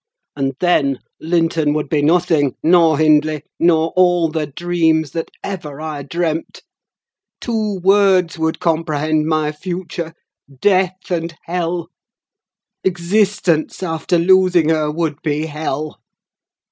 And 0.35 0.55
then, 0.59 0.97
Linton 1.19 1.75
would 1.75 1.87
be 1.87 2.01
nothing, 2.01 2.55
nor 2.63 2.97
Hindley, 2.97 3.43
nor 3.59 3.93
all 3.95 4.29
the 4.29 4.47
dreams 4.47 5.11
that 5.11 5.29
ever 5.43 5.79
I 5.79 6.01
dreamt. 6.01 6.63
Two 7.39 7.77
words 7.83 8.39
would 8.39 8.59
comprehend 8.59 9.27
my 9.27 9.51
future—death 9.51 11.11
and 11.11 11.35
hell: 11.43 11.89
existence, 12.83 13.83
after 13.83 14.17
losing 14.17 14.69
her, 14.69 14.89
would 14.89 15.21
be 15.21 15.45
hell. 15.45 15.99